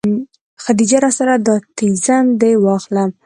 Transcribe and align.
خديجې 0.63 0.97
راسه 1.03 1.23
دا 1.47 1.55
تيزن 1.77 2.25
دې 2.41 2.51
واخله. 2.63 3.03